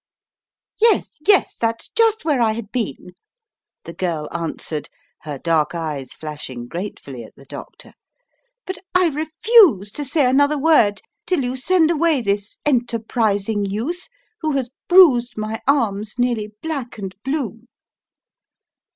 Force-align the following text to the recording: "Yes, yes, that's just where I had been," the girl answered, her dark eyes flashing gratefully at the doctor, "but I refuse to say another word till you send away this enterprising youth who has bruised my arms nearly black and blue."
"Yes, 0.79 1.19
yes, 1.27 1.57
that's 1.59 1.89
just 1.89 2.25
where 2.25 2.41
I 2.41 2.53
had 2.53 2.71
been," 2.71 3.09
the 3.83 3.93
girl 3.93 4.27
answered, 4.31 4.89
her 5.21 5.37
dark 5.37 5.75
eyes 5.75 6.13
flashing 6.13 6.67
gratefully 6.67 7.23
at 7.23 7.35
the 7.35 7.45
doctor, 7.45 7.93
"but 8.65 8.79
I 8.95 9.09
refuse 9.09 9.91
to 9.91 10.03
say 10.03 10.25
another 10.27 10.57
word 10.57 11.03
till 11.27 11.43
you 11.43 11.55
send 11.55 11.91
away 11.91 12.23
this 12.23 12.57
enterprising 12.65 13.63
youth 13.63 14.09
who 14.39 14.53
has 14.53 14.71
bruised 14.87 15.37
my 15.37 15.61
arms 15.67 16.17
nearly 16.17 16.53
black 16.63 16.97
and 16.97 17.13
blue." 17.23 17.67